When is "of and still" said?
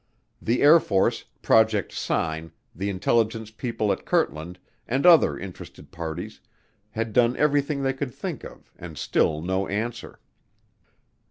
8.43-9.43